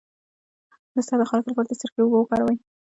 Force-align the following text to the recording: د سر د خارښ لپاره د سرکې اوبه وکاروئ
د 0.95 0.97
سر 1.07 1.17
د 1.19 1.23
خارښ 1.29 1.45
لپاره 1.47 1.67
د 1.67 1.73
سرکې 1.81 2.01
اوبه 2.03 2.17
وکاروئ 2.19 2.57